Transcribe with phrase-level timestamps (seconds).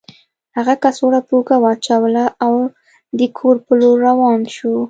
[0.57, 2.53] هغه کڅوړه په اوږه واچوله او
[3.17, 4.73] د کور په لور روان شو